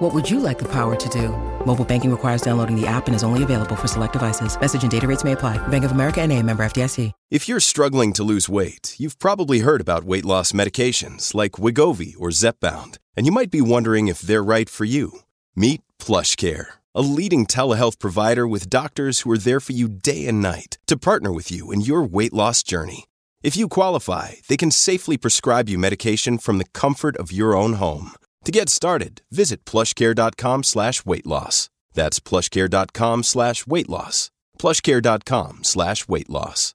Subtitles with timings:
[0.00, 1.28] What would you like the power to do?
[1.66, 4.58] Mobile banking requires downloading the app and is only available for select devices.
[4.58, 5.58] Message and data rates may apply.
[5.68, 7.12] Bank of America and a member FDIC.
[7.30, 12.14] If you're struggling to lose weight, you've probably heard about weight loss medications like Wigovi
[12.18, 15.20] or Zepbound, and you might be wondering if they're right for you.
[15.54, 20.40] Meet PlushCare, a leading telehealth provider with doctors who are there for you day and
[20.40, 23.04] night to partner with you in your weight loss journey.
[23.42, 27.74] If you qualify, they can safely prescribe you medication from the comfort of your own
[27.74, 28.12] home.
[28.44, 31.68] To get started, visit plushcare.com slash weight loss.
[31.94, 34.30] That's plushcare.com slash weight loss.
[34.58, 36.74] plushcare.com slash weight loss.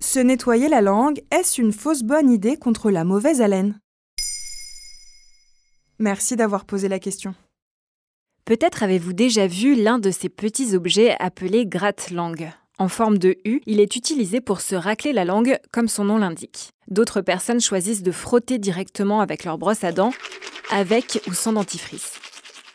[0.00, 3.78] Se nettoyer la langue, est-ce une fausse bonne idée contre la mauvaise haleine?
[5.98, 7.34] Merci d'avoir posé la question.
[8.44, 12.52] Peut-être avez-vous déjà vu l'un de ces petits objets appelés gratte-langue.
[12.78, 16.18] En forme de U, il est utilisé pour se racler la langue, comme son nom
[16.18, 16.70] l'indique.
[16.88, 20.12] D'autres personnes choisissent de frotter directement avec leur brosse à dents,
[20.70, 22.14] avec ou sans dentifrice.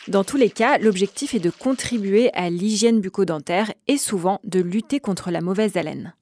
[0.08, 5.00] Dans tous les cas, l'objectif est de contribuer à l'hygiène bucco-dentaire et souvent de lutter
[5.00, 6.14] contre la mauvaise haleine.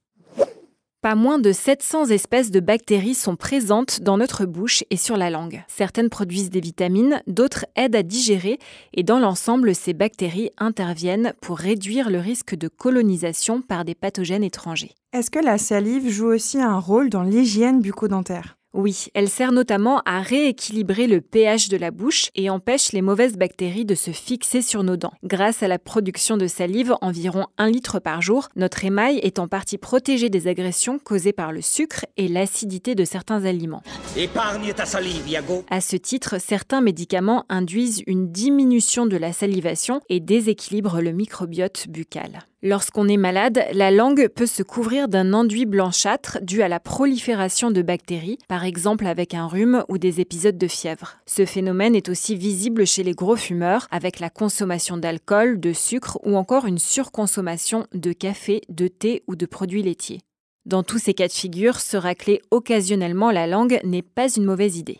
[1.06, 5.30] Pas moins de 700 espèces de bactéries sont présentes dans notre bouche et sur la
[5.30, 5.64] langue.
[5.67, 8.58] Certaines produisent des vitamines, d'autres aident à digérer
[8.92, 14.44] et dans l'ensemble, ces bactéries interviennent pour réduire le risque de colonisation par des pathogènes
[14.44, 14.95] étrangers.
[15.14, 18.58] Est-ce que la salive joue aussi un rôle dans l'hygiène bucco-dentaire?
[18.75, 23.37] Oui, elle sert notamment à rééquilibrer le pH de la bouche et empêche les mauvaises
[23.37, 25.13] bactéries de se fixer sur nos dents.
[25.23, 29.47] Grâce à la production de salive, environ 1 litre par jour, notre émail est en
[29.47, 33.81] partie protégé des agressions causées par le sucre et l'acidité de certains aliments.
[34.17, 35.64] Épargne ta salive, Yago.
[35.69, 41.87] À ce titre, certains médicaments induisent une diminution de la salivation et déséquilibrent le microbiote
[41.87, 42.45] buccal.
[42.67, 47.70] Lorsqu'on est malade, la langue peut se couvrir d'un enduit blanchâtre dû à la prolifération
[47.70, 51.17] de bactéries, par exemple avec un rhume ou des épisodes de fièvre.
[51.27, 56.17] Ce phénomène est aussi visible chez les gros fumeurs, avec la consommation d'alcool, de sucre
[56.23, 60.21] ou encore une surconsommation de café, de thé ou de produits laitiers.
[60.65, 64.77] Dans tous ces cas de figure, se racler occasionnellement la langue n'est pas une mauvaise
[64.77, 64.97] idée.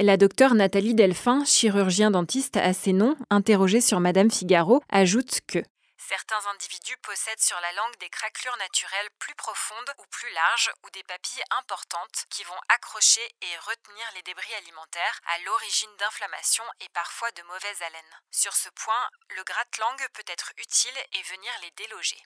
[0.00, 5.60] La docteure Nathalie Delphin, chirurgien dentiste à ses noms, interrogée sur Madame Figaro, ajoute que
[6.08, 10.88] Certains individus possèdent sur la langue des craquelures naturelles plus profondes ou plus larges ou
[10.96, 16.88] des papilles importantes qui vont accrocher et retenir les débris alimentaires à l'origine d'inflammations et
[16.96, 18.14] parfois de mauvaise haleine.
[18.32, 19.04] Sur ce point,
[19.36, 22.18] le gratte-langue peut être utile et venir les déloger.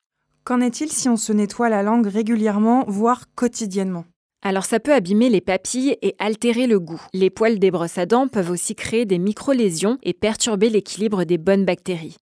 [0.46, 4.06] Qu'en est-il si on se nettoie la langue régulièrement, voire quotidiennement?
[4.46, 7.00] Alors ça peut abîmer les papilles et altérer le goût.
[7.14, 11.38] Les poils des brosses à dents peuvent aussi créer des micro-lésions et perturber l'équilibre des
[11.38, 12.18] bonnes bactéries.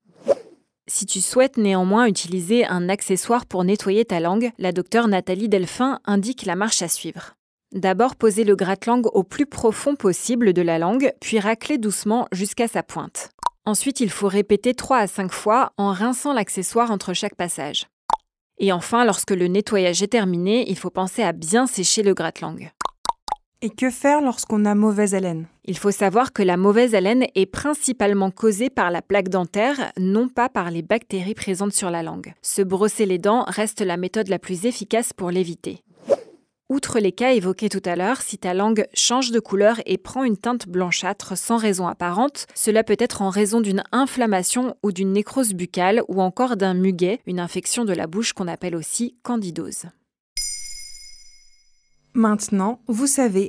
[0.89, 6.01] Si tu souhaites néanmoins utiliser un accessoire pour nettoyer ta langue, la docteure Nathalie Delphin
[6.05, 7.35] indique la marche à suivre.
[7.73, 12.67] D'abord, posez le gratte-langue au plus profond possible de la langue, puis raclez doucement jusqu'à
[12.67, 13.31] sa pointe.
[13.65, 17.87] Ensuite, il faut répéter 3 à 5 fois en rinçant l'accessoire entre chaque passage.
[18.59, 22.73] Et enfin, lorsque le nettoyage est terminé, il faut penser à bien sécher le gratte-langue.
[23.65, 25.47] Et que faire lorsqu'on a mauvaise haleine?
[25.65, 30.29] Il faut savoir que la mauvaise haleine est principalement causée par la plaque dentaire, non
[30.29, 32.35] pas par les bactéries présentes sur la langue.
[32.43, 35.85] Se brosser les dents reste la méthode la plus efficace pour l'éviter.
[36.69, 40.25] Outre les cas évoqués tout à l'heure, si ta langue change de couleur et prend
[40.25, 45.13] une teinte blanchâtre sans raison apparente, cela peut être en raison d'une inflammation ou d'une
[45.13, 49.85] nécrose buccale ou encore d'un muguet, une infection de la bouche qu'on appelle aussi candidose.
[52.15, 53.49] Maintenant, vous savez,